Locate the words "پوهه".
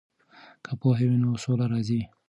0.81-1.05